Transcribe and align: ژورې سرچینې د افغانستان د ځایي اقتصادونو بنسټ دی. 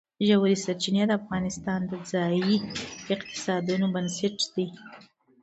ژورې 0.27 0.55
سرچینې 0.63 1.03
د 1.07 1.11
افغانستان 1.21 1.79
د 1.91 1.93
ځایي 2.11 2.55
اقتصادونو 3.15 3.85
بنسټ 3.93 4.37
دی. 4.53 4.67